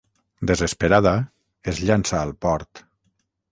[0.51, 1.13] Desesperada,
[1.73, 2.85] es llança al port.